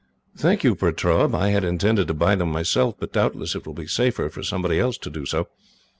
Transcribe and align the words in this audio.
"Thank 0.35 0.63
you, 0.63 0.73
Pertaub. 0.73 1.35
I 1.35 1.49
had 1.49 1.63
intended 1.63 2.07
to 2.07 2.15
buy 2.15 2.33
them 2.33 2.51
myself, 2.51 2.95
but 2.99 3.13
doubtless 3.13 3.53
it 3.53 3.67
will 3.67 3.75
be 3.75 3.85
safer 3.85 4.29
for 4.31 4.41
somebody 4.41 4.79
else 4.79 4.97
to 4.97 5.11
do 5.11 5.27
so. 5.27 5.47